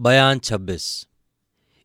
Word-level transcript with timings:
बयान 0.00 0.38
छब्बीस। 0.38 1.08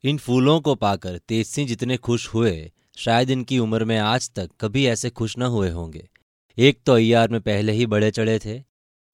इन 0.03 0.17
फूलों 0.17 0.62
को 0.62 0.75
पाकर 0.75 1.17
तेज 1.17 1.48
सिंह 1.48 1.67
जितने 1.67 1.98
खुश 1.98 2.27
हुए, 2.33 2.71
शायद 2.97 3.29
इनकी 3.29 3.59
उम्र 3.59 3.85
में 3.85 3.97
आज 3.97 4.29
तक 4.35 4.49
कभी 4.61 4.85
ऐसे 4.85 5.09
खुश 5.09 5.38
न 5.38 5.41
हुए 5.41 5.69
होंगे। 5.69 6.10
एक 6.57 6.79
तो 6.86 6.93
अयार 6.93 7.29
में 7.29 7.41
पहले 7.41 7.71
ही 7.71 7.86
बड़े 7.86 8.12
चढ़े 8.12 8.39
थे। 8.46 8.63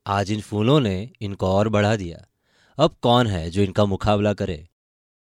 आज 0.07 0.31
इन 0.31 0.41
फूलों 0.41 0.79
ने 0.79 1.11
इनको 1.21 1.47
और 1.47 1.69
बढ़ा 1.69 1.95
दिया। 1.95 2.27
अब 2.77 2.95
कौन 3.01 3.27
है 3.27 3.49
जो 3.49 3.61
इनका 3.61 3.85
मुकाबला 3.85 4.33
करे? 4.33 4.67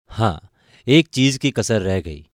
हाँ 0.08 0.50
एक 0.86 1.08
चीज़ 1.08 1.38
की 1.38 1.50
कसर 1.50 1.82
रह 1.82 2.00
गई। 2.00 2.28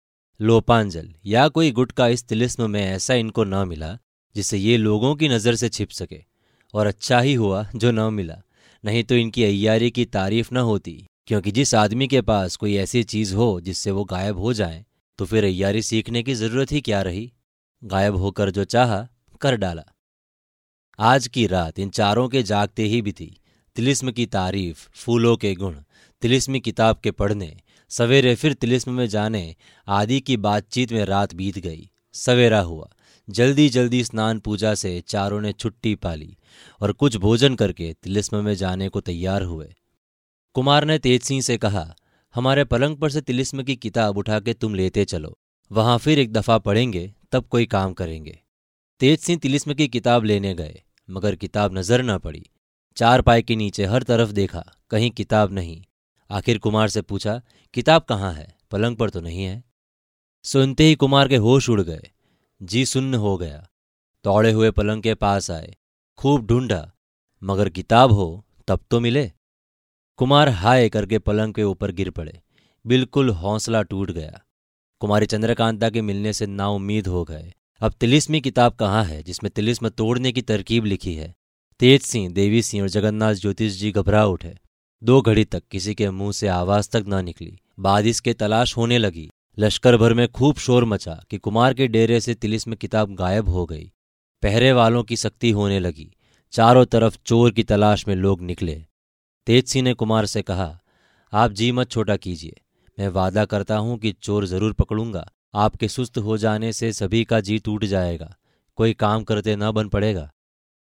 लोपांजल 0.41 1.13
या 1.25 1.47
कोई 1.47 1.71
गुट 1.71 1.91
का 1.91 2.07
इस 2.07 2.23
तिलिस्म 2.23 2.69
में 2.69 2.81
ऐसा 2.81 3.13
इनको 3.13 3.43
न 3.43 3.67
मिला 3.67 3.97
जिसे 4.35 4.57
ये 4.57 4.77
लोगों 4.77 5.15
की 5.15 5.29
नज़र 5.29 5.55
से 5.55 5.69
छिप 5.69 5.89
सके। 5.89 6.23
और 6.73 6.87
अच्छा 6.87 7.19
ही 7.19 7.33
हुआ 7.33 7.69
जो 7.75 7.91
न 7.91 8.13
मिला, 8.13 8.41
नहीं 8.85 9.03
तो 9.03 9.15
इनकी 9.15 9.43
अय्यारी 9.43 9.91
की 9.91 10.05
तारीफ़ 10.05 10.53
न 10.53 10.57
होती। 10.57 11.07
क्योंकि 11.31 11.51
जिस 11.51 11.75
आदमी 11.75 12.07
के 12.07 12.21
पास 12.21 12.55
कोई 12.55 12.75
ऐसी 12.75 13.03
चीज़ 13.03 13.35
हो 13.35 13.61
जिससे 13.61 13.91
वो 13.91 14.03
गायब 14.03 14.37
हो 14.37 14.53
जाए 14.53 14.85
तो 15.17 15.25
फिर 15.25 15.43
अय्यारी 15.43 15.81
सीखने 15.81 16.23
की 16.23 16.33
ज़रूरत 16.33 16.71
ही 16.71 16.81
क्या 16.81 17.01
रही? 17.01 17.33
गायब 17.83 18.15
होकर 18.15 18.49
जो 18.51 18.63
चाहा, 18.63 19.07
कर 19.41 19.55
डाला। 19.55 19.83
आज 20.99 21.27
की 21.27 21.47
रात 21.47 21.79
इन 21.79 21.89
चारों 21.89 22.29
के 22.29 22.43
जागते 22.43 22.83
ही 22.83 23.01
भी 23.01 23.11
थी 23.11 23.41
तिलिस्म 23.75 24.11
की 24.11 24.25
तारीफ़, 24.25 24.89
फूलों 24.93 25.37
के 25.37 25.55
गुण, 25.55 25.75
तिलिस्मी 26.21 26.59
किताब 26.59 26.99
के 27.03 27.11
पढ़ने, 27.11 27.61
सवेरे 27.89 28.35
फिर 28.35 28.53
तिलिस्म 28.53 28.91
में 28.91 29.07
जाने, 29.07 29.55
आदि 29.87 30.19
की 30.19 30.37
बातचीत 30.37 30.91
में 30.91 31.05
रात 31.05 31.33
बीत 31.33 31.59
गई। 31.59 31.91
सवेरा 32.13 32.61
हुआ। 32.61 32.89
जल्दी 33.29 33.69
जल्दी 33.69 34.03
स्नान 34.03 34.39
पूजा 34.39 34.75
से 34.75 35.03
चारों 35.07 35.41
ने 35.41 35.53
छुट्टी 35.53 35.95
पाली 35.95 36.37
और 36.81 36.91
कुछ 36.91 37.17
भोजन 37.17 37.55
करके 37.55 37.95
तिलिस्म 38.03 38.45
में 38.45 38.55
जाने 38.55 38.89
को 38.89 39.01
तैयार 39.01 39.41
हुए। 39.41 39.75
कुमार 40.55 40.85
ने 40.85 40.99
तेज 40.99 41.21
सिंह 41.21 41.41
से 41.41 41.57
कहा, 41.57 41.95
हमारे 42.35 42.63
पलंग 42.63 42.97
पर 42.97 43.09
से 43.09 43.21
तिलिस्म 43.21 43.63
की 43.63 43.75
किताब 43.75 44.17
उठा 44.17 44.39
के 44.39 44.53
तुम 44.53 44.75
लेते 44.75 45.05
चलो। 45.05 45.37
वहाँ 45.71 45.97
फिर 45.97 46.19
एक 46.19 46.33
दफ़ा 46.33 46.57
पढ़ेंगे, 46.57 47.13
तब 47.31 47.45
कोई 47.45 47.65
काम 47.65 47.93
करेंगे। 47.93 48.39
तेज 48.99 49.19
सिंह 49.19 49.39
तिलिस्म 49.39 49.73
की 49.73 49.87
किताब 49.87 50.23
लेने 50.23 50.53
गए, 50.53 50.81
मगर 51.09 51.35
किताब 51.35 51.77
नज़र 51.77 52.03
न 52.03 52.17
पड़ी। 52.17 52.45
चार 52.95 53.21
पाए 53.21 53.41
के 53.41 53.55
नीचे 53.55 53.85
हर 53.85 54.03
तरफ़ 54.03 54.31
देखा, 54.31 54.63
कहीं 54.89 55.11
किताब 55.11 55.53
नहीं। 55.53 55.83
आखिर 56.29 56.57
कुमार 56.57 56.87
से 56.87 57.01
पूछा, 57.01 57.41
किताब 57.73 58.01
कहाँ 58.01 58.33
है? 58.33 58.57
पलंग 58.71 58.97
पर 58.97 59.09
तो 59.09 59.21
नहीं 59.21 59.43
है? 59.43 59.63
सुनते 60.43 60.83
ही 60.83 60.95
कुमार 60.95 61.27
के 61.27 61.35
होश 61.35 61.69
उड़ 61.69 61.81
गए। 61.81 62.11
जी 62.61 62.85
सुन्न 62.85 63.13
हो 63.13 63.37
गया। 63.37 63.67
दौड़े 64.25 64.51
हुए 64.51 64.71
पलंग 64.71 65.03
के 65.03 65.13
पास 65.13 65.51
आए। 65.51 65.75
खूब 66.17 66.45
ढूंढा, 66.45 66.91
मगर 67.43 67.69
किताब 67.69 68.11
हो, 68.11 68.45
तब 68.67 68.79
तो 68.91 68.99
मिले। 68.99 69.31
कुमार 70.21 70.49
हाय 70.49 70.89
करके 70.89 71.19
पलंग 71.19 71.53
के 71.53 71.63
ऊपर 71.63 71.91
गिर 71.91 72.09
पड़े। 72.09 72.41
बिल्कुल 72.87 73.29
हौसला 73.29 73.81
टूट 73.81 74.11
गया। 74.11 74.41
कुमारी 74.99 75.25
चंद्रकांता 75.25 75.89
के 75.89 76.01
मिलने 76.01 76.33
से 76.33 76.45
ना 76.45 76.69
उम्मीद 76.69 77.07
हो 77.07 77.23
गए। 77.23 77.53
अब 77.79 77.91
तिलिस्मी 77.91 78.41
किताब 78.41 78.73
कहाँ 78.73 79.03
है, 79.03 79.23
जिसमें 79.23 79.51
तिलिस्म 79.55 79.89
तोड़ने 79.89 80.31
की 80.31 80.41
तरकीब 80.41 80.85
लिखी 80.85 81.13
है? 81.13 81.35
तेज 81.79 82.01
सिंह, 82.01 82.29
देवी 82.29 82.61
सिंह 82.61 82.83
और 82.83 82.89
जगन्नाथ 82.89 83.33
ज्योतिष 83.33 83.73
जी 83.73 83.91
घबरा 83.91 84.25
उठे। 84.25 84.57
दो 85.03 85.21
घड़ी 85.21 85.45
तक 85.45 85.63
किसी 85.71 85.95
के 85.95 86.09
मुँह 86.09 86.31
से 86.31 86.47
आवाज़ 86.47 86.89
तक 86.89 87.05
न 87.07 87.25
निकली। 87.25 87.59
बाद 87.79 88.05
इसके 88.05 88.33
तलाश 88.33 88.77
होने 88.77 88.97
लगी। 88.97 89.29
लश्कर 89.59 89.97
भर 89.97 90.13
में 90.13 90.27
खूब 90.27 90.55
शोर 90.55 90.85
मचा 90.85 91.23
कि 91.29 91.37
कुमार 91.37 91.73
के 91.73 91.87
डेरे 91.87 92.19
से 92.19 92.33
तिलिस्म 92.33 92.75
किताब 92.75 93.15
गायब 93.15 93.49
हो 93.49 93.65
गई। 93.65 93.91
पहरे 94.41 94.71
वालों 94.71 95.03
की 95.03 95.17
सख्ती 95.17 95.51
होने 95.51 95.79
लगी। 95.79 96.15
चारों 96.51 96.85
तरफ़ 96.85 97.17
चोर 97.25 97.51
की 97.51 97.63
तलाश 97.63 98.07
में 98.07 98.15
लोग 98.15 98.41
निकले। 98.41 98.85
तेज 99.47 99.67
सिंह 99.67 99.83
ने 99.83 99.93
कुमार 99.93 100.25
से 100.25 100.41
कहा, 100.41 100.79
आप 101.33 101.51
जी 101.51 101.71
मत 101.71 101.89
छोटा 101.91 102.15
कीजिए। 102.15 102.59
मैं 102.97 103.07
वादा 103.07 103.45
करता 103.45 103.77
हूँ 103.77 103.97
कि 103.97 104.11
चोर 104.13 104.45
ज़रूर 104.45 104.73
पकड़ूँगा। 104.73 105.25
आपके 105.53 105.87
सुस्त 105.87 106.17
हो 106.17 106.37
जाने 106.37 106.71
से 106.73 106.91
सभी 106.93 107.23
का 107.23 107.39
जी 107.39 107.57
टूट 107.59 107.85
जाएगा। 107.85 108.35
कोई 108.77 108.93
काम 108.93 109.23
करते 109.23 109.55
न 109.55 109.71
बन 109.71 109.87
पड़ेगा। 109.87 110.29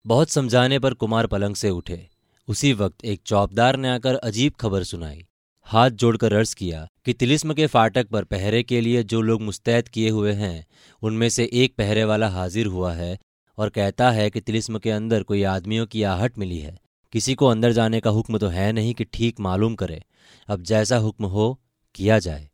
बहुत 0.05 0.29
समझाने 0.29 0.79
पर 0.79 0.93
कुमार 0.93 1.27
पलंग 1.27 1.55
से 1.55 1.69
उठे। 1.69 2.07
उसी 2.47 2.71
वक्त 2.73 3.05
एक 3.05 3.21
चौबदार 3.25 3.77
ने 3.77 3.89
आकर 3.89 4.15
अजीब 4.15 4.53
खबर 4.53 4.83
सुनाई। 4.83 5.25
हाथ 5.67 5.89
जोड़कर 5.91 6.33
अर्ज़ 6.33 6.55
किया 6.55 6.87
कि 7.05 7.13
तिलिस्म 7.13 7.53
के 7.53 7.67
फाटक 7.67 8.07
पर 8.07 8.23
पहरे 8.23 8.63
के 8.63 8.81
लिए 8.81 9.03
जो 9.03 9.21
लोग 9.21 9.41
मुस्तैद 9.41 9.87
किए 9.87 10.09
हुए 10.09 10.33
हैं, 10.33 10.65
उनमें 11.01 11.29
से 11.29 11.49
एक 11.53 11.75
पहरे 11.77 12.03
वाला 12.03 12.29
हाजिर 12.29 12.67
हुआ 12.67 12.93
है 12.93 13.17
और 13.57 13.69
कहता 13.69 14.09
है 14.11 14.29
कि 14.29 14.41
तिलिस्म 14.41 14.79
के 14.79 14.91
अंदर 14.91 15.23
कोई 15.23 15.43
आदमियों 15.43 15.85
की 15.85 16.03
आहट 16.05 16.37
मिली 16.37 16.59
है। 16.59 16.77
किसी 17.15 17.35
को 17.35 17.45
अंदर 17.45 17.71
जाने 17.71 17.99
का 17.99 18.09
हुक्म 18.09 18.37
तो 18.37 18.47
है 18.47 18.71
नहीं 18.71 18.93
कि 18.93 19.03
ठीक 19.03 19.39
मालूम 19.39 19.75
करे। 19.75 20.03
अब 20.47 20.61
जैसा 20.61 20.97
हुक्म 20.97 21.25
हो, 21.25 21.61
किया 21.95 22.19
जाए। 22.19 22.49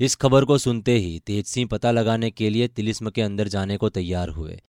इस 0.00 0.14
खबर 0.14 0.44
को 0.44 0.58
सुनते 0.58 0.98
ही 0.98 1.18
तेज 1.18 1.46
सिंह 1.46 1.68
पता 1.68 1.90
लगाने 1.90 2.30
के 2.30 2.50
लिए 2.50 2.68
तिलिस्म 2.68 3.10
के 3.10 3.22
अंदर 3.22 3.48
जाने 3.48 3.76
को 3.76 3.88
तैयार 3.88 4.28
हुए। 4.28 4.62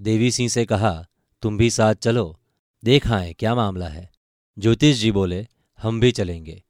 देवी 0.00 0.30
सिंह 0.30 0.48
से 0.48 0.64
कहा, 0.64 1.06
तुम 1.42 1.58
भी 1.58 1.70
साथ 1.70 1.94
चलो। 1.94 2.40
देख 2.84 3.08
आए, 3.08 3.32
क्या 3.32 3.54
मामला 3.54 3.88
है? 3.88 4.10
ज्योतिष 4.58 4.96
जी 4.96 5.12
बोले, 5.12 5.46
हम 5.78 6.00
भी 6.00 6.12
चलेंगे। 6.12 6.64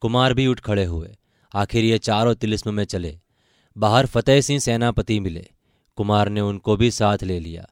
कुमार 0.00 0.34
भी 0.34 0.46
उठ 0.46 0.60
खड़े 0.60 0.84
हुए। 0.84 1.16
आखिर 1.54 1.84
ये 1.84 1.98
चारों 1.98 2.34
तिलिस्म 2.34 2.74
में 2.74 2.84
चले। 2.84 3.20
बाहर 3.78 4.06
फतेह 4.06 4.40
सिंह 4.40 4.60
सेनापति 4.60 5.20
मिले। 5.20 5.50
कुमार 5.96 6.28
ने 6.28 6.40
उनको 6.40 6.76
भी 6.76 6.90
साथ 6.90 7.18
ले 7.22 7.40
लिया। 7.40 7.70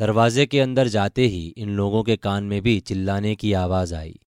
दरवाजे 0.00 0.46
के 0.46 0.60
अंदर 0.60 0.88
जाते 0.88 1.26
ही 1.26 1.54
इन 1.56 1.70
लोगों 1.70 2.02
के 2.02 2.16
कान 2.16 2.44
में 2.44 2.62
भी 2.62 2.80
चिल्लाने 2.80 3.34
की 3.34 3.52
आवाज़ 3.52 3.94
आई। 3.94 4.18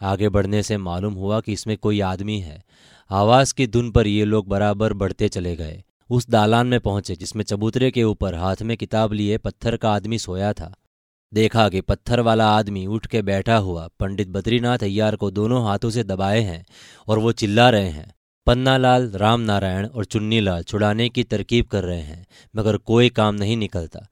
आगे 0.00 0.28
बढ़ने 0.28 0.62
से 0.62 0.76
मालूम 0.76 1.14
हुआ 1.14 1.40
कि 1.40 1.52
इसमें 1.52 1.76
कोई 1.76 2.00
आदमी 2.00 2.38
है। 2.40 2.62
आवाज़ 3.10 3.54
की 3.54 3.66
धुन 3.66 3.90
पर 3.90 4.06
ये 4.06 4.24
लोग 4.24 4.48
बराबर 4.48 4.92
बढ़ते 4.92 5.28
चले 5.28 5.56
गए। 5.56 5.82
उस 6.10 6.28
दालान 6.30 6.66
में 6.66 6.78
पहुँचे, 6.80 7.16
जिसमें 7.16 7.44
चबूतरे 7.44 7.90
के 7.90 8.04
ऊपर 8.04 8.34
हाथ 8.34 8.62
में 8.62 8.76
किताब 8.76 9.12
लिए 9.12 9.38
पत्थर 9.38 9.76
का 9.76 9.92
आदमी 9.92 10.18
सोया 10.18 10.52
था। 10.52 10.74
देखा 11.32 11.68
कि 11.68 11.80
पत्थर 11.80 12.20
वाला 12.20 12.48
आदमी 12.50 12.86
उठ 12.86 13.06
के 13.06 13.22
बैठा 13.22 13.56
हुआ 13.56 13.88
पंडित 14.00 14.28
बद्रीनाथ 14.28 14.78
अय्यार 14.78 15.16
को 15.16 15.30
दोनों 15.30 15.64
हाथों 15.64 15.90
से 15.90 16.04
दबाए 16.04 16.40
हैं 16.40 16.64
और 17.08 17.18
वो 17.18 17.32
चिल्ला 17.32 17.68
रहे 17.70 17.88
हैं। 17.88 18.14
पन्नालाल 18.46 19.10
राम 19.10 19.40
नारायण 19.40 19.86
और 19.86 20.04
चुन्नीलाल 20.04 20.62
छुड़ाने 20.62 21.08
की 21.08 21.24
तरकीब 21.24 21.66
कर 21.66 21.84
रहे 21.84 22.00
हैं, 22.00 22.26
मगर 22.56 22.76
कोई 22.76 23.08
काम 23.08 23.34
नहीं 23.34 23.56
निकलता। 23.56 24.06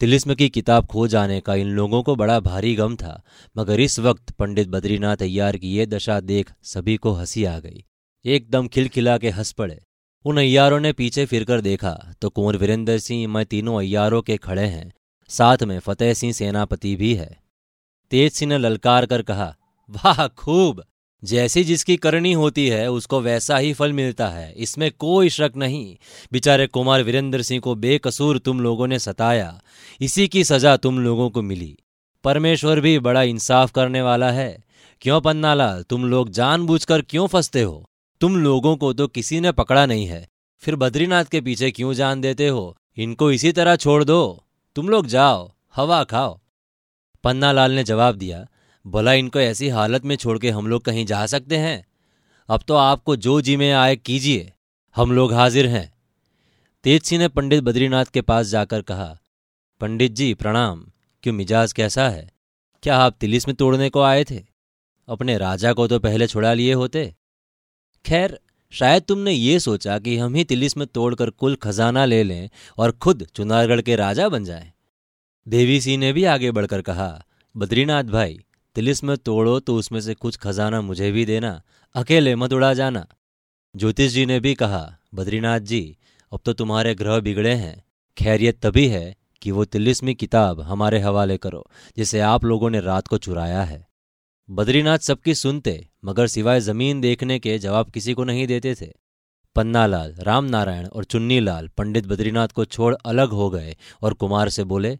तिलिस्म 0.00 0.34
की 0.34 0.48
किताब 0.48 0.86
खो 0.86 1.06
जाने 1.08 1.40
का 1.40 1.54
इन 1.54 1.68
लोगों 1.68 2.02
को 2.02 2.14
बड़ा 2.16 2.38
भारी 2.40 2.74
गम 2.74 2.94
था, 2.96 3.22
मगर 3.56 3.80
इस 3.80 3.98
वक्त 3.98 4.30
पंडित 4.30 4.68
बद्रीनाथ 4.68 5.16
अय्यार 5.16 5.56
की 5.56 5.68
ये 5.68 5.86
दशा 5.86 6.18
देख 6.20 6.52
सभी 6.62 6.96
को 6.96 7.12
हँसी 7.12 7.44
आ 7.44 7.58
गई। 7.58 7.84
एकदम 8.24 8.68
खिलखिला 8.68 9.16
के 9.18 9.30
हंस 9.30 9.50
पड़े। 9.52 9.80
उन 10.24 10.38
अय्यारों 10.38 10.78
ने 10.80 10.92
पीछे 10.92 11.24
फिरकर 11.26 11.60
देखा 11.60 11.92
तो 12.22 12.30
कुंवर 12.30 12.56
वीरेंद्र 12.56 12.98
सिंह, 12.98 13.26
मैं 13.28 13.44
तीनों 13.46 13.78
अय्यारों 13.78 14.22
के 14.22 14.36
खड़े 14.36 14.66
हैं, 14.66 14.92
साथ 15.30 15.62
में 15.62 15.78
फतेह 15.78 16.14
सिंह 16.14 16.32
सेनापति 16.32 16.94
भी 16.96 17.14
है। 17.14 17.30
तेज 18.10 18.32
सिंह 18.32 18.48
ने 18.48 18.58
ललकार 18.58 19.06
कर 19.06 19.22
कहा, 19.22 19.54
वाह, 19.90 20.26
खूब! 20.28 20.82
जैसी 21.24 21.64
जिसकी 21.64 21.96
करनी 21.96 22.32
होती 22.32 22.68
है, 22.68 22.90
उसको 22.90 23.20
वैसा 23.20 23.56
ही 23.56 23.72
फल 23.72 23.92
मिलता 23.92 24.28
है। 24.28 24.52
इसमें 24.52 24.90
कोई 24.98 25.28
शक 25.28 25.52
नहीं। 25.56 25.96
बेचारे 26.32 26.66
कुमार 26.66 27.02
वीरेंद्र 27.02 27.42
सिंह 27.42 27.60
को 27.60 27.74
बेकसूर 27.74 28.38
तुम 28.38 28.60
लोगों 28.60 28.86
ने 28.86 28.98
सताया। 28.98 29.62
इसी 30.00 30.28
की 30.28 30.44
सजा 30.44 30.76
तुम 30.76 30.98
लोगों 30.98 31.30
को 31.30 31.42
मिली। 31.42 31.78
परमेश्वर 32.24 32.80
भी 32.80 32.98
बड़ा 32.98 33.22
इंसाफ 33.22 33.70
करने 33.70 34.02
वाला 34.02 34.30
है। 34.30 34.64
क्यों 35.00 35.20
पन्नालाल 35.20 35.82
तुम 35.82 36.04
लोग 36.04 36.30
जानबूझकर 36.30 37.02
क्यों 37.02 37.26
फंसते 37.26 37.62
हो? 37.62 37.90
तुम 38.20 38.36
लोगों 38.36 38.76
को 38.76 38.92
तो 38.92 39.06
किसी 39.06 39.40
ने 39.40 39.52
पकड़ा 39.52 39.86
नहीं 39.86 40.06
है। 40.06 40.28
फिर 40.60 40.76
बद्रीनाथ 40.76 41.24
के 41.24 41.40
पीछे 41.40 41.70
क्यों 41.70 41.92
जान 41.94 42.20
देते 42.20 42.48
हो? 42.48 42.76
इनको 42.96 43.32
इसी 43.32 43.52
तरह 43.52 43.76
छोड़ 43.76 44.04
दो। 44.04 44.44
तुम 44.76 44.88
लोग 44.88 45.06
जाओ, 45.06 45.52
हवा 45.76 46.04
खाओ। 46.04 46.40
पन्नालाल 47.24 47.72
ने 47.72 47.84
जवाब 47.84 48.14
दिया 48.14 48.46
भला 48.88 49.12
इनको 49.12 49.40
ऐसी 49.40 49.68
हालत 49.68 50.04
में 50.04 50.16
छोड़ 50.16 50.38
के 50.38 50.50
हम 50.50 50.66
लोग 50.66 50.84
कहीं 50.84 51.06
जा 51.06 51.26
सकते 51.26 51.56
हैं? 51.56 51.86
अब 52.48 52.62
तो 52.68 52.74
आपको 52.74 53.16
जो 53.16 53.40
जी 53.40 53.56
में 53.56 53.72
आए 53.72 53.96
कीजिए, 53.96 54.52
हम 54.96 55.12
लोग 55.12 55.32
हाजिर 55.32 55.66
हैं। 55.66 55.92
तेज 56.84 57.02
सिंह 57.02 57.22
ने 57.22 57.28
पंडित 57.28 57.60
बद्रीनाथ 57.60 58.04
के 58.04 58.20
पास 58.20 58.46
जाकर 58.46 58.82
कहा, 58.82 59.18
पंडित 59.80 60.12
जी, 60.12 60.34
प्रणाम, 60.34 60.86
क्यों 61.22 61.34
मिजाज 61.34 61.72
कैसा 61.72 62.08
है? 62.08 62.30
क्या 62.82 62.96
आप 62.96 63.16
तिलिस 63.20 63.48
में 63.48 63.56
तोड़ने 63.56 63.90
को 63.90 64.00
आए 64.00 64.24
थे? 64.24 64.44
अपने 65.08 65.38
राजा 65.38 65.72
को 65.72 65.86
तो 65.86 65.98
पहले 65.98 66.26
छुड़ा 66.26 66.54
लिए 66.54 66.72
होते। 66.72 67.14
खैर, 68.06 68.40
शायद 68.70 69.02
तुमने 69.02 69.32
ये 69.32 69.60
सोचा 69.60 69.98
कि 69.98 70.16
हम 70.18 70.34
ही 70.34 70.44
तिलिस 70.44 70.76
में 70.76 70.86
तोड़कर 70.86 71.30
कुल 71.30 71.56
खजाना 71.56 72.04
ले 72.04 72.22
लें 72.22 72.50
और 72.78 72.90
खुद 72.92 73.26
चुनारगढ़ 73.34 73.80
के 73.80 73.96
राजा 73.96 74.28
बन 74.28 74.44
जाएँ। 74.44 74.72
देवी 75.48 75.80
सिंह 75.80 75.98
ने 75.98 76.12
भी 76.12 76.24
आगे 76.24 76.50
बढ़कर 76.50 76.82
कहा, 76.82 77.24
बद्रीनाथ 77.56 78.04
भाई 78.04 78.44
तिलिस 78.78 79.04
में 79.04 79.16
तोड़ो 79.16 79.60
तो 79.60 79.76
उसमें 79.76 80.00
से 80.00 80.14
कुछ 80.14 80.36
खजाना 80.36 80.80
मुझे 80.80 81.12
भी 81.12 81.24
देना। 81.24 81.62
अकेले 81.94 82.34
मत 82.34 82.52
उड़ा 82.52 82.74
जाना। 82.74 83.06
ज्योतिष 83.76 84.12
जी 84.12 84.26
ने 84.26 84.40
भी 84.40 84.54
कहा, 84.54 84.98
बद्रीनाथ 85.14 85.60
जी, 85.60 85.96
अब 86.32 86.40
तो 86.44 86.52
तुम्हारे 86.52 86.94
ग्रह 86.94 87.20
बिगड़े 87.20 87.54
हैं। 87.54 87.84
खैरियत 88.18 88.66
तभी 88.66 88.88
है 88.88 89.16
कि 89.42 89.50
वो 89.50 89.64
तिलिस्मी 89.64 90.14
किताब 90.14 90.60
हमारे 90.60 90.98
हवाले 90.98 91.36
करो, 91.36 91.70
जिसे 91.96 92.20
आप 92.20 92.44
लोगों 92.44 92.70
ने 92.70 92.80
रात 92.80 93.06
को 93.06 93.18
चुराया 93.18 93.62
है। 93.62 93.88
बद्रीनाथ 94.50 94.98
सबकी 94.98 95.34
सुनते, 95.34 95.88
मगर 96.04 96.26
सिवाय 96.26 96.60
ज़मीन 96.60 97.00
देखने 97.00 97.38
के 97.38 97.58
जवाब 97.58 97.90
किसी 97.90 98.14
को 98.14 98.24
नहीं 98.24 98.46
देते 98.46 98.74
थे। 98.74 98.92
पन्नालाल, 99.54 100.14
रामनारायण 100.18 100.86
और 100.86 101.04
चुन्नीलाल 101.04 101.68
पंडित 101.68 102.06
बद्रीनाथ 102.06 102.48
को 102.48 102.64
छोड़ 102.64 102.94
अलग 103.04 103.28
हो 103.28 103.50
गए 103.50 103.76
और 104.02 104.14
कुमार 104.14 104.48
से 104.48 104.64
बोले, 104.64 104.98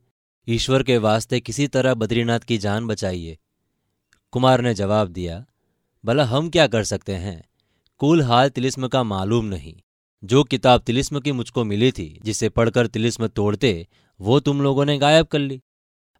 ईश्वर 0.48 0.82
के 0.82 0.98
वास्ते 0.98 1.40
किसी 1.40 1.66
तरह 1.66 1.94
बद्रीनाथ 1.94 2.40
की 2.40 2.58
जान 2.58 2.86
बचाइए। 2.86 3.38
कुमार 4.32 4.60
ने 4.60 4.72
जवाब 4.74 5.08
दिया, 5.08 5.44
भला 6.04 6.24
हम 6.24 6.48
क्या 6.50 6.66
कर 6.66 6.84
सकते 6.84 7.14
हैं? 7.14 7.42
कुल 8.00 8.22
हाल 8.22 8.48
तिलिस्म 8.48 8.88
का 8.88 9.02
मालूम 9.02 9.44
नहीं। 9.44 9.74
जो 10.22 10.42
किताब 10.44 10.80
तिलिस्म 10.80 11.20
की 11.20 11.32
मुझको 11.32 11.64
मिली 11.64 11.90
थी, 11.92 12.20
जिसे 12.24 12.48
पढ़कर 12.48 12.86
तिलिस्म 12.86 13.26
तोड़ते, 13.26 13.86
वो 14.20 14.40
तुम 14.40 14.60
लोगों 14.62 14.84
ने 14.84 14.98
गायब 14.98 15.26
कर 15.26 15.38
ली। 15.38 15.60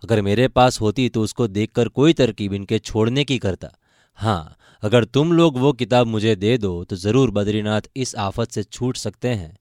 अगर 0.02 0.20
मेरे 0.22 0.46
पास 0.48 0.80
होती 0.80 1.08
तो 1.08 1.22
उसको 1.22 1.46
देखकर 1.48 1.88
कोई 1.88 2.12
तरकीब 2.12 2.52
इनके 2.52 2.78
छोड़ने 2.78 3.24
की 3.24 3.38
करता। 3.38 3.70
हाँ 4.18 4.56
अगर 4.82 5.04
तुम 5.04 5.32
लोग 5.32 5.58
वो 5.58 5.72
किताब 5.72 6.06
मुझे 6.06 6.34
दे 6.36 6.56
दो 6.58 6.84
तो 6.84 6.96
ज़रूर 6.96 7.30
बद्रीनाथ 7.30 7.88
इस 7.96 8.14
आफत 8.16 8.50
से 8.50 8.62
छूट 8.62 8.96
सकते 8.96 9.28
हैं। 9.28 9.56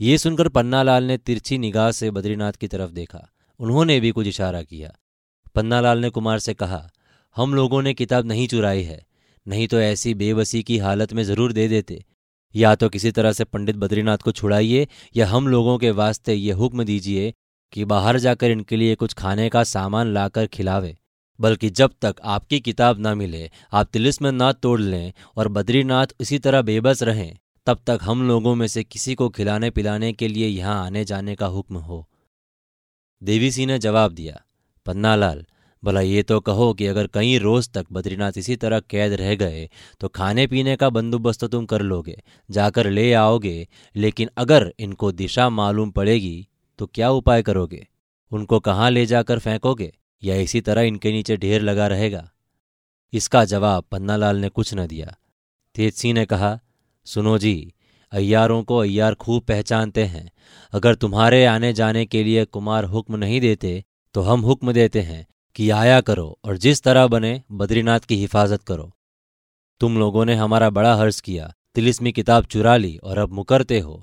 ये 0.00 0.18
सुनकर 0.18 0.48
पन्नालाल 0.48 1.04
ने 1.04 1.16
तिरछी 1.18 1.58
निगाह 1.58 1.90
से 1.90 2.10
बद्रीनाथ 2.10 2.52
की 2.52 2.68
तरफ़ 2.68 2.90
देखा। 2.90 3.26
उन्होंने 3.60 3.98
भी 4.00 4.10
कुछ 4.10 4.26
इशारा 4.26 4.62
किया। 4.62 4.92
पन्नालाल 5.54 5.98
ने 5.98 6.10
कुमार 6.10 6.38
से 6.38 6.54
कहा 6.54 6.88
हम 7.36 7.54
लोगों 7.54 7.82
ने 7.82 7.94
किताब 7.94 8.26
नहीं 8.26 8.46
चुराई 8.48 8.82
है, 8.82 9.04
नहीं 9.46 9.66
तो 9.68 9.80
ऐसी 9.80 10.14
बेबसी 10.14 10.62
की 10.62 10.78
हालत 10.78 11.12
में 11.12 11.22
ज़रूर 11.24 11.52
दे 11.52 11.66
देते। 11.68 12.02
या 12.54 12.74
तो 12.74 12.88
किसी 12.88 13.10
तरह 13.10 13.32
से 13.32 13.44
पंडित 13.44 13.76
बद्रीनाथ 13.76 14.18
को 14.18 14.32
छुड़ाइए, 14.32 14.86
या 15.16 15.26
हम 15.26 15.48
लोगों 15.48 15.76
के 15.78 15.90
वास्ते 15.92 16.34
ये 16.34 16.52
हुक्म 16.52 16.84
दीजिए 16.84 17.32
कि 17.72 17.84
बाहर 17.84 18.18
जाकर 18.18 18.50
इनके 18.50 18.76
लिए 18.76 18.94
कुछ 18.94 19.14
खाने 19.14 19.48
का 19.48 19.62
सामान 19.64 20.12
लाकर 20.14 20.46
खिलावे। 20.46 20.96
बल्कि 21.38 21.70
जब 21.70 21.92
तक 22.02 22.14
आपकी 22.26 22.60
किताब 22.60 22.98
ना 22.98 23.14
मिले, 23.14 23.50
आप 23.72 23.88
तिलिस्म 23.92 24.26
ना 24.26 24.52
तोड़ 24.52 24.80
लें 24.80 25.12
और 25.36 25.48
बद्रीनाथ 25.48 26.14
इसी 26.20 26.38
तरह 26.38 26.62
बेबस 26.62 27.02
रहें, 27.02 27.36
तब 27.66 27.80
तक 27.86 27.98
हम 28.02 28.26
लोगों 28.28 28.54
में 28.54 28.66
से 28.66 28.82
किसी 28.84 29.14
को 29.14 29.28
खिलाने 29.28 29.70
पिलाने 29.70 30.12
के 30.12 30.28
लिए 30.28 30.46
यहाँ 30.46 30.84
आने 30.86 31.04
जाने 31.04 31.34
का 31.34 31.46
हुक्म 31.48 31.76
हो। 31.78 32.04
देवी 33.22 33.50
सिंह 33.50 33.66
ने 33.66 33.78
जवाब 33.78 34.12
दिया, 34.12 34.40
पन्नालाल 34.86 35.44
भला 35.82 36.00
ये 36.00 36.22
तो 36.22 36.38
कहो 36.40 36.72
कि 36.74 36.86
अगर 36.86 37.06
कई 37.06 37.36
रोज 37.38 37.68
तक 37.70 37.86
बद्रीनाथ 37.92 38.32
इसी 38.36 38.56
तरह 38.56 38.80
कैद 38.80 39.12
रह 39.12 39.34
गए 39.34 39.68
तो 40.00 40.08
खाने 40.08 40.46
पीने 40.46 40.76
का 40.76 40.88
बंदोबस्त 40.90 41.44
तुम 41.44 41.66
कर 41.66 41.82
लोगे, 41.82 42.22
जाकर 42.50 42.90
ले 42.90 43.12
आओगे, 43.12 43.68
लेकिन 43.96 44.30
अगर 44.36 44.72
इनको 44.78 45.12
दिशा 45.12 45.48
मालूम 45.50 45.90
पड़ेगी 45.90 46.48
तो 46.78 46.86
क्या 46.86 47.10
उपाय 47.10 47.42
करोगे? 47.42 47.86
उनको 48.32 48.60
कहाँ 48.60 48.90
ले 48.90 49.06
जाकर 49.06 49.38
फेंकोगे? 49.38 49.92
या 50.22 50.34
इसी 50.36 50.60
तरह 50.60 50.82
इनके 50.82 51.12
नीचे 51.12 51.36
ढेर 51.36 51.62
लगा 51.62 51.86
रहेगा? 51.86 52.28
इसका 53.12 53.44
जवाब 53.44 53.84
पन्नालाल 53.92 54.36
ने 54.36 54.48
कुछ 54.48 54.74
न 54.74 54.86
दिया। 54.86 55.14
तेजसी 55.74 56.12
ने 56.12 56.24
कहा, 56.26 56.58
सुनो 57.06 57.36
जी, 57.38 57.72
अय्यारों 58.12 58.62
को 58.62 58.76
अय्यार 58.76 59.14
खूब 59.14 59.42
पहचानते 59.42 60.04
हैं। 60.04 60.30
अगर 60.72 60.94
तुम्हारे 60.94 61.44
आने 61.44 61.72
जाने 61.72 62.04
के 62.06 62.22
लिए 62.24 62.44
कुमार 62.44 62.84
हुक्म 62.84 63.16
नहीं 63.16 63.40
देते 63.40 63.84
तो 64.14 64.20
हम 64.20 64.40
हुक्म 64.40 64.72
देते 64.72 65.00
हैं। 65.00 65.26
कि 65.58 65.68
आया 65.70 66.00
करो 66.00 66.38
और 66.44 66.56
जिस 66.56 66.82
तरह 66.82 67.06
बने 67.06 67.40
बद्रीनाथ 67.52 68.00
की 68.00 68.16
हिफाजत 68.16 68.62
करो। 68.62 68.90
तुम 69.80 69.98
लोगों 69.98 70.24
ने 70.24 70.34
हमारा 70.34 70.68
बड़ा 70.70 70.94
हर्ष 70.94 71.20
किया, 71.20 71.52
तिलिस्मी 71.74 72.12
किताब 72.12 72.44
चुरा 72.44 72.76
ली 72.76 72.96
और 72.96 73.18
अब 73.18 73.32
मुकरते 73.32 73.78
हो। 73.80 74.02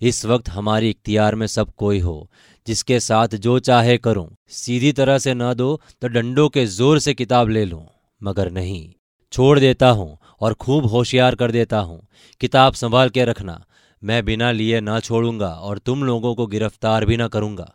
इस 0.00 0.24
वक्त 0.26 0.48
हमारी 0.48 0.90
इख्तियार 0.90 1.34
में 1.34 1.46
सब 1.46 1.70
कोई 1.76 2.00
हो, 2.00 2.30
जिसके 2.66 3.00
साथ 3.00 3.28
जो 3.36 3.58
चाहे 3.58 3.96
करूँ, 3.98 4.28
सीधी 4.48 4.92
तरह 4.92 5.18
से 5.18 5.34
न 5.34 5.54
दो 5.54 5.80
तो 6.02 6.08
डंडों 6.08 6.48
के 6.48 6.66
ज़ोर 6.66 6.98
से 6.98 7.14
किताब 7.14 7.48
ले 7.48 7.64
लूँ। 7.64 7.86
मगर 8.20 8.50
नहीं, 8.50 8.92
छोड़ 9.32 9.58
देता 9.58 9.90
हूँ 9.90 10.18
और 10.40 10.54
खूब 10.54 10.86
होशियार 10.86 11.34
कर 11.34 11.50
देता 11.50 11.78
हूँ। 11.80 12.06
किताब 12.40 12.72
संभाल 12.74 13.08
के 13.08 13.24
रखना, 13.24 13.64
मैं 14.02 14.24
बिना 14.24 14.50
लिए 14.52 14.80
ना 14.80 15.00
छोड़ूँगा 15.00 15.48
और 15.48 15.78
तुम 15.78 16.04
लोगों 16.04 16.34
को 16.34 16.46
गिरफ़्तार 16.46 17.04
भी 17.04 17.16
ना 17.16 17.28
करूँगा। 17.28 17.74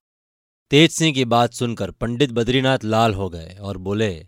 तेज 0.72 0.92
सिंह 0.92 1.14
की 1.14 1.24
बात 1.26 1.54
सुनकर 1.54 1.92
पंडित 1.92 2.32
बद्रीनाथ 2.32 2.84
लाल 2.84 3.14
हो 3.14 3.30
गए 3.30 3.58
और 3.62 3.78
बोले, 3.80 4.26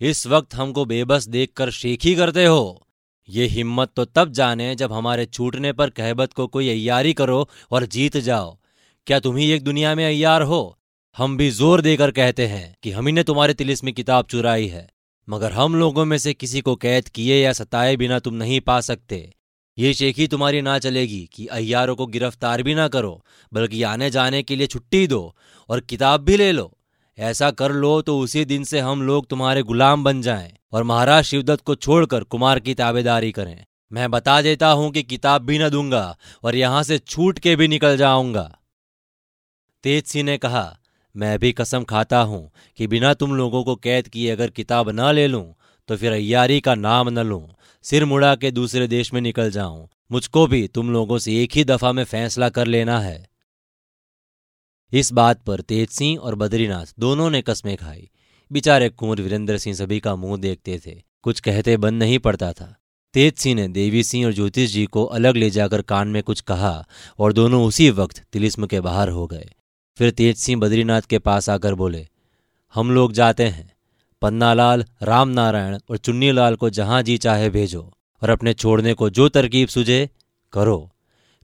इस 0.00 0.26
वक्त 0.26 0.54
हमको 0.54 0.84
बेबस 0.84 1.26
देखकर 1.28 1.70
शेखी 1.70 2.14
करते 2.14 2.44
हो। 2.44 2.86
ये 3.28 3.46
हिम्मत 3.46 3.90
तो 3.96 4.04
तब 4.04 4.32
जाने 4.32 4.74
जब 4.74 4.92
हमारे 4.92 5.26
छूटने 5.26 5.72
पर 5.72 5.90
कहबत 5.90 6.32
को 6.32 6.46
कोई 6.46 6.68
अयारी 6.70 7.12
करो 7.12 7.48
और 7.70 7.86
जीत 7.86 8.16
जाओ। 8.18 8.56
क्या 9.06 9.20
तुम 9.20 9.36
ही 9.36 9.50
एक 9.50 9.62
दुनिया 9.62 9.94
में 9.94 10.04
अयार 10.06 10.42
हो? 10.42 10.78
हम 11.16 11.36
भी 11.36 11.50
ज़ोर 11.50 11.80
देकर 11.80 12.10
कहते 12.10 12.46
हैं 12.46 12.74
कि 12.82 12.90
हम 12.90 13.06
ही 13.06 13.12
ने 13.12 13.22
तुम्हारे 13.24 13.54
तिलिस 13.54 13.84
में 13.84 13.92
किताब 13.94 14.26
चुराई 14.26 14.66
है, 14.68 14.88
मगर 15.28 15.52
हम 15.52 15.74
लोगों 15.74 16.04
में 16.04 16.18
से 16.18 16.34
किसी 16.34 16.60
को 16.60 16.76
कैद 16.76 17.08
किए 17.08 17.42
या 17.42 17.52
सताए 17.52 17.96
बिना 17.96 18.18
तुम 18.18 18.34
नहीं 18.34 18.60
पा 18.60 18.80
सकते। 18.80 19.18
ये 19.78 19.92
शेखी 19.94 20.26
तुम्हारी 20.28 20.60
ना 20.62 20.78
चलेगी 20.78 21.28
कि 21.32 21.46
अय्यारों 21.46 21.94
को 21.96 22.06
गिरफ़्तार 22.06 22.62
भी 22.62 22.74
ना 22.74 22.86
करो, 22.88 23.22
बल्कि 23.52 23.82
आने 23.82 24.10
जाने 24.10 24.42
के 24.42 24.56
लिए 24.56 24.66
छुट्टी 24.66 25.06
दो 25.06 25.34
और 25.70 25.80
किताब 25.80 26.20
भी 26.20 26.36
ले 26.36 26.50
लो। 26.52 26.70
ऐसा 27.18 27.50
कर 27.50 27.72
लो 27.72 28.00
तो 28.02 28.18
उसी 28.18 28.44
दिन 28.44 28.64
से 28.64 28.80
हम 28.80 29.02
लोग 29.02 29.26
तुम्हारे 29.26 29.62
गुलाम 29.62 30.04
बन 30.04 30.22
जाएँ 30.22 30.52
और 30.72 30.82
महाराज 30.82 31.24
शिवदत्त 31.24 31.64
को 31.64 31.74
छोड़कर 31.74 32.24
कुमार 32.24 32.60
की 32.60 32.74
ताबेदारी 32.74 33.32
करें। 33.32 33.64
मैं 33.92 34.10
बता 34.10 34.40
देता 34.42 34.68
हूँ 34.68 34.90
कि 34.90 35.02
किताब 35.02 35.42
भी 35.42 35.58
न 35.58 35.68
दूँगा 35.68 36.04
और 36.44 36.56
यहाँ 36.56 36.82
से 36.82 36.98
छूट 36.98 37.38
के 37.38 37.56
भी 37.56 37.68
निकल 37.68 37.96
जाऊँगा। 37.96 38.50
तेज 39.84 40.04
सिंह 40.04 40.24
ने 40.24 40.36
कहा, 40.38 40.76
मैं 41.14 41.38
भी 41.38 41.52
कसम 41.52 41.84
खाता 41.84 42.20
हूँ 42.20 42.50
कि 42.78 42.86
बिना 42.86 43.14
तुम 43.14 43.34
लोगों 43.34 43.64
को 43.64 43.74
कैद 43.76 44.08
किए 44.08 44.30
अगर 44.30 44.50
किताब 44.50 44.90
न 44.90 45.12
ले 45.14 45.26
लूँ 45.26 45.44
तो 45.92 45.96
फिर 45.96 46.12
अयारी 46.12 46.60
का 46.60 46.74
नाम 46.74 47.08
न 47.08 47.18
लूँ, 47.18 47.48
सिर 47.84 48.04
मुड़ा 48.04 48.34
के 48.34 48.50
दूसरे 48.50 48.86
देश 48.88 49.12
में 49.14 49.20
निकल 49.20 49.50
जाऊँ। 49.50 49.88
मुझको 50.12 50.46
भी 50.46 50.66
तुम 50.68 50.90
लोगों 50.90 51.18
से 51.18 51.32
एक 51.42 51.52
ही 51.52 51.64
दफ़ा 51.64 51.90
में 51.92 52.04
फैसला 52.04 52.48
कर 52.48 52.66
लेना 52.66 52.98
है। 53.00 53.26
इस 54.92 55.12
बात 55.12 55.42
पर 55.42 55.60
तेज 55.60 55.88
सिंह 55.88 56.18
और 56.18 56.34
बद्रीनाथ 56.34 56.94
दोनों 56.98 57.28
ने 57.30 57.42
कस्में 57.42 57.76
खाई। 57.76 58.08
बेचारे 58.50 58.88
कुंवर 58.88 59.20
वीरेंद्र 59.20 59.58
सिंह 59.58 59.76
सभी 59.76 59.98
का 60.00 60.14
मुँह 60.16 60.36
देखते 60.36 60.78
थे। 60.86 60.94
कुछ 61.22 61.40
कहते 61.40 61.76
बंद 61.76 62.02
नहीं 62.02 62.18
पड़ता 62.18 62.52
था। 62.52 62.74
तेज 63.14 63.34
सिंह 63.34 63.54
ने 63.56 63.68
देवी 63.68 64.02
सिंह 64.02 64.26
और 64.26 64.32
ज्योतिष 64.32 64.72
जी 64.72 64.86
को 64.86 65.04
अलग 65.10 65.36
ले 65.36 65.50
जाकर 65.50 65.82
कान 65.82 66.08
में 66.08 66.22
कुछ 66.22 66.40
कहा 66.40 66.74
और 67.18 67.32
दोनों 67.32 67.64
उसी 67.66 67.90
वक्त 67.90 68.22
तिलिस्म 68.32 68.66
के 68.66 68.80
बाहर 68.80 69.08
हो 69.08 69.26
गए। 69.26 69.50
फिर 69.98 70.10
तेज 70.12 70.36
सिंह 70.36 70.60
बद्रीनाथ 70.60 71.02
के 71.02 71.18
पास 71.18 71.50
आकर 71.50 71.74
बोले, 71.74 72.06
हम 72.74 72.90
लोग 72.90 73.12
जाते 73.12 73.44
हैं। 73.44 73.70
पन्नालाल, 74.22 74.84
रामनारायण 75.02 75.78
और 75.90 75.96
चुन्नीलाल 75.96 76.56
को 76.56 76.70
जहाँ 76.70 77.02
जी 77.02 77.16
चाहे 77.18 77.50
भेजो 77.50 77.82
और 78.22 78.30
अपने 78.30 78.54
छोड़ने 78.54 78.94
को 78.94 79.10
जो 79.10 79.28
तरकीब 79.28 79.68
सुझे, 79.68 80.08
करो। 80.52 80.78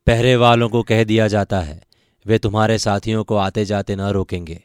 पहरे 0.07 0.37
वालों 0.37 0.69
को 0.69 0.83
कह 0.83 1.05
दिया 1.05 1.29
जाता 1.29 1.61
है, 1.61 1.83
वे 2.27 2.39
तुम्हारे 2.39 2.79
साथियों 2.79 3.25
को 3.25 3.37
आते 3.37 3.65
जाते 3.65 3.97
न 3.97 4.01
रोकेंगे। 4.01 4.63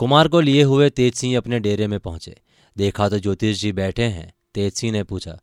कुमार 0.00 0.28
को 0.28 0.40
लिए 0.40 0.62
हुए 0.62 0.90
तेज 0.90 1.14
सिंह 1.14 1.36
अपने 1.36 1.60
डेरे 1.60 1.86
में 1.86 1.98
पहुँचे। 2.00 2.40
देखा 2.76 3.08
तो 3.08 3.18
ज्योतिष 3.18 3.60
जी 3.60 3.72
बैठे 3.72 4.04
हैं। 4.04 4.32
तेज 4.54 4.72
सिंह 4.72 4.92
ने 4.92 5.02
पूछा, 5.02 5.38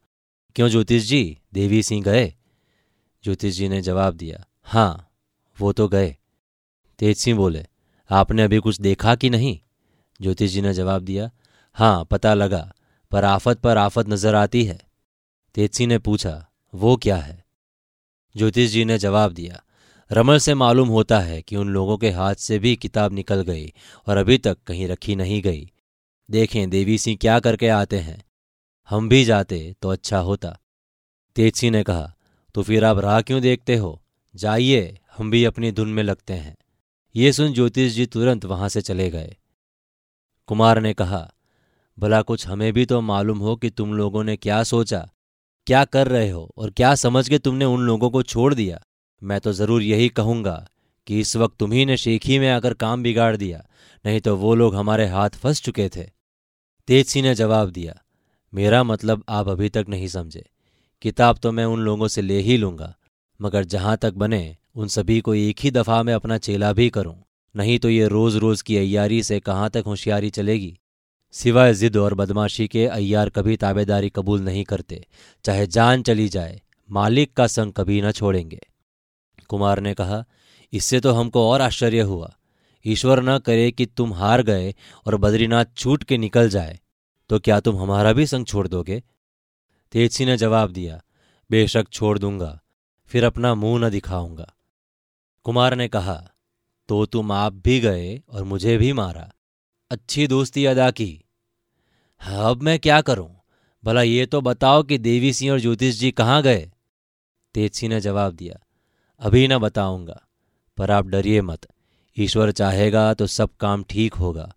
क्यों 0.56 0.70
ज्योतिष 0.70 1.04
जी? 1.04 1.40
देवी 1.54 1.84
सिंह 1.84 2.04
गए? 2.04 2.34
ज्योतिष 3.24 3.56
जी 3.56 3.70
ने 3.70 3.82
जवाब 3.82 4.14
दिया 4.14 4.44
हाँ 4.64 5.10
वो 5.58 5.72
तो 5.74 5.88
गए। 5.88 6.16
तेज 7.00 7.18
सिंह 7.18 7.38
बोले, 7.38 7.66
आपने 8.10 8.44
अभी 8.44 8.60
कुछ 8.60 8.82
देखा 8.82 9.16
कि 9.16 9.30
नहीं? 9.30 9.60
ज्योतिष 10.22 10.52
जी 10.52 10.62
ने 10.62 10.74
जवाब 10.74 11.02
दिया 11.02 11.30
हाँ 11.78 12.06
पता 12.06 12.34
लगा, 12.34 12.74
पर 13.12 13.24
आफत 13.24 13.60
पर 13.60 13.78
आफत 13.78 14.10
नज़र 14.10 14.36
आती 14.36 14.64
है। 14.64 14.80
तेजसी 15.56 15.86
ने 15.88 15.98
पूछा, 15.98 16.52
वो 16.74 16.96
क्या 16.96 17.18
है? 17.18 17.44
ज्योतिष 18.36 18.70
जी 18.72 18.86
ने 18.86 18.98
जवाब 18.98 19.32
दिया, 19.32 19.62
रमल 20.12 20.38
से 20.38 20.54
मालूम 20.54 20.88
होता 20.88 21.20
है 21.20 21.42
कि 21.42 21.56
उन 21.56 21.70
लोगों 21.70 21.98
के 21.98 22.12
हाथ 22.12 22.36
से 22.36 22.60
भी 22.60 22.76
किताब 22.76 23.14
निकल 23.14 23.42
गई 23.42 23.74
और 24.08 24.18
अभी 24.18 24.38
तक 24.38 24.58
कहीं 24.68 24.88
रखी 24.88 25.16
नहीं 25.16 25.42
गई। 25.42 25.72
देखें, 26.30 26.70
देवी 26.70 26.98
सिंह 26.98 27.18
क्या 27.22 27.40
करके 27.40 27.68
आते 27.68 28.00
हैं। 28.00 28.24
हम 28.90 29.10
भी 29.10 29.24
जाते 29.26 29.76
तो 29.82 29.90
अच्छा 29.90 30.20
होता। 30.20 30.58
तेजसी 31.36 31.70
ने 31.70 31.84
कहा 31.84 32.12
तो 32.56 32.64
फिर 32.64 32.86
आप 32.86 33.00
राह 33.00 33.22
क्यों 33.22 33.42
देखते 33.42 33.76
हो? 33.76 34.02
जाइए, 34.36 35.00
हम 35.18 35.32
भी 35.32 35.44
अपनी 35.46 35.72
धुन 35.72 35.90
में 35.90 36.04
लगते 36.04 36.34
हैं। 36.34 36.56
ये 37.16 37.32
सुन 37.34 37.54
ज्योतिष 37.54 37.94
जी 37.94 38.06
तुरंत 38.06 38.46
वहाँ 38.46 38.70
से 38.70 38.82
चले 38.82 39.10
गए। 39.10 39.36
कुमार 40.50 40.80
ने 40.82 40.94
कहा, 40.94 41.28
भला 41.98 42.22
कुछ 42.22 42.48
हमें 42.48 42.72
भी 42.74 42.86
तो 42.86 43.02
मालूम 43.02 43.40
हो 43.40 43.56
कि 43.56 43.70
तुम 43.70 43.94
लोगों 43.94 44.24
ने 44.24 44.36
क्या 44.38 44.62
सोचा, 44.64 45.08
क्या 45.68 45.84
कर 45.86 46.08
रहे 46.08 46.30
हो 46.30 46.50
और 46.58 46.72
क्या 46.72 46.94
समझ 46.96 47.28
के 47.30 47.38
तुमने 47.40 47.66
उन 47.66 47.82
लोगों 47.82 48.10
को 48.10 48.24
छोड़ 48.24 48.54
दिया। 48.54 48.80
मैं 49.22 49.40
तो 49.42 49.54
ज़रूर 49.54 49.84
यही 49.84 50.10
कहूँगा 50.10 50.66
कि 51.08 51.20
इस 51.20 51.36
वक्त 51.36 51.56
तुम्ही 51.60 51.86
ने 51.86 51.98
शेखी 51.98 52.40
में 52.40 52.50
आकर 52.50 52.74
काम 52.76 53.04
बिगाड़ 53.04 53.36
दिया, 53.38 53.64
नहीं 54.06 54.20
तो 54.22 54.36
वो 54.38 54.54
लोग 54.56 54.76
हमारे 54.76 55.08
हाथ 55.08 55.30
फंस 55.36 55.62
चुके 55.62 55.90
थे। 55.90 56.04
तेज 56.88 57.06
सिंह 57.08 57.26
ने 57.26 57.34
जवाब 57.36 57.70
दिया, 57.70 57.96
मेरा 58.54 58.84
मतलब 58.84 59.24
आप 59.30 59.48
अभी 59.50 59.70
तक 59.70 59.86
नहीं 59.90 60.08
समझे। 60.08 60.46
किताब 61.02 61.38
तो 61.38 61.52
मैं 61.52 61.66
उन 61.66 61.80
लोगों 61.80 62.08
से 62.08 62.22
ले 62.22 62.40
ही 62.40 62.58
लूँगा, 62.58 62.94
मगर 63.40 63.64
जहाँ 63.66 63.98
तक 63.98 64.14
बने, 64.14 64.56
उन 64.76 64.88
सभी 64.88 65.20
को 65.22 65.34
एक 65.36 65.60
ही 65.60 65.72
दफ़ा 65.72 66.02
में 66.04 66.14
अपना 66.14 66.38
चेला 66.38 66.74
भी 66.74 66.90
करूँ। 66.90 67.16
नहीं 67.56 67.80
तो 67.80 67.90
ये 67.90 68.08
रोज 68.08 68.36
रोज 68.36 68.62
की 68.62 68.78
अयारी 68.78 69.24
से 69.24 69.40
कहाँ 69.40 69.70
तक 69.70 69.84
होशियारी 69.86 70.30
चलेगी? 70.30 70.80
सिवाय 71.32 71.74
जिद 71.74 71.98
और 71.98 72.14
बदमाशी 72.14 72.68
के, 72.68 72.88
अय्यार 72.88 73.30
कभी 73.30 73.58
ताबेदारी 73.58 74.10
कबूल 74.10 74.42
नहीं 74.42 74.64
करते। 74.64 75.08
चाहे 75.44 75.68
जान 75.68 76.04
चली 76.04 76.30
जाए, 76.30 76.62
मालिक 76.92 77.34
का 77.34 77.48
संग 77.48 77.74
कभी 77.74 78.02
न 78.02 78.12
छोड़ेंगे। 78.12 78.60
कुमार 79.50 79.80
ने 79.80 79.94
कहा, 79.94 80.26
इससे 80.74 81.00
तो 81.00 81.12
हमको 81.12 81.52
और 81.52 81.62
आश्चर्य 81.62 82.02
हुआ। 82.02 82.36
ईश्वर 82.86 83.24
न 83.24 83.38
करे 83.40 83.72
कि 83.72 83.86
तुम 83.86 84.14
हार 84.14 84.42
गए 84.42 84.76
और 85.06 85.16
बद्रीनाथ 85.16 85.66
छूट 85.78 86.04
के 86.04 86.18
निकल 86.18 86.50
जाए। 86.50 86.80
तो 87.30 87.40
क्या 87.40 87.60
तुम 87.60 87.78
हमारा 87.78 88.14
भी 88.14 88.26
संग 88.26 88.46
छोड़ 88.46 88.68
दोगे? 88.68 89.04
तेजसी 89.92 90.26
ने 90.26 90.38
जवाब 90.38 90.72
दिया, 90.72 91.04
बेशक 91.52 91.86
छोड़ 91.90 92.20
दूँगा, 92.20 92.62
फिर 93.06 93.24
अपना 93.24 93.56
मुँह 93.56 93.80
न 93.80 93.90
दिखाऊँगा। 93.90 94.54
कुमार 95.44 95.76
ने 95.76 95.88
कहा 95.88 96.32
तो 96.90 97.06
तुम 97.06 97.32
आप 97.32 97.54
भी 97.54 97.80
गए 97.80 98.22
और 98.30 98.44
मुझे 98.44 98.78
भी 98.78 98.94
मारा। 98.94 99.30
अच्छी 99.92 100.28
दोस्ती 100.28 100.66
अदा 100.66 100.92
की। 100.92 101.26
हाँ, 102.22 102.50
अब 102.50 102.62
मैं 102.62 102.80
क्या 102.80 103.02
करूँ? 103.02 103.30
भला 103.84 104.02
ये 104.02 104.26
तो 104.26 104.42
बताओ 104.42 104.84
कि 104.84 104.98
देवी 104.98 105.34
सिंह 105.34 105.52
और 105.52 105.60
ज्योतिष 105.60 105.96
जी 105.96 106.12
कहाँ 106.12 106.42
गए? 106.44 106.72
तेज 107.56 107.74
सिंह 107.74 107.94
ने 107.94 108.00
जवाब 108.02 108.34
दिया 108.34 108.60
अभी 109.22 109.48
न 109.48 109.58
बताऊँगा 109.58 110.22
पर 110.78 110.92
आप 110.92 111.08
डरिए 111.08 111.42
मत। 111.42 111.68
ईश्वर 112.18 112.52
चाहेगा 112.52 113.14
तो 113.14 113.28
सब 113.28 113.56
काम 113.60 113.84
ठीक 113.84 114.14
होगा 114.14 114.54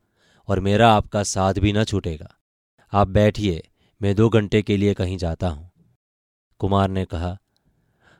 और 0.48 0.60
मेरा 0.60 0.92
आपका 0.92 1.22
साथ 1.22 1.54
भी 1.54 1.72
न 1.72 1.84
छूटेगा। 1.84 2.34
आप 2.92 3.08
बैठिए 3.08 3.62
मैं 4.02 4.14
दो 4.14 4.28
घंटे 4.28 4.62
के 4.62 4.76
लिए 4.76 4.94
कहीं 4.94 5.18
जाता 5.18 5.48
हूँ। 5.48 5.70
कुमार 6.60 6.88
ने 6.88 7.04
कहा 7.04 7.38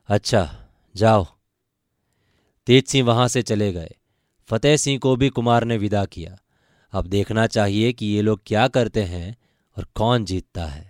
अच्छा 0.08 0.70
जाओ। 0.96 1.26
तेज 2.66 2.86
सिंह 2.86 3.06
वहाँ 3.06 3.28
से 3.28 3.42
चले 3.42 3.72
गए। 3.72 3.94
फतेह 4.48 4.76
सिंह 4.76 4.98
को 4.98 5.16
भी 5.16 5.28
कुमार 5.28 5.64
ने 5.64 5.76
विदा 5.76 6.04
किया। 6.04 6.38
अब 6.92 7.06
देखना 7.06 7.46
चाहिए 7.46 7.92
कि 7.92 8.06
ये 8.06 8.22
लोग 8.22 8.40
क्या 8.46 8.68
करते 8.68 9.02
हैं 9.02 9.36
और 9.76 9.86
कौन 9.94 10.24
जीतता 10.24 10.66
है। 10.66 10.87